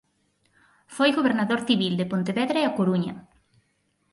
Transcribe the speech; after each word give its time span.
Foi 0.95 1.09
gobernador 1.17 1.59
civil 1.69 1.93
de 1.99 2.09
Pontevedra 2.11 2.57
e 2.61 2.65
A 2.69 2.71
Coruña. 2.77 3.13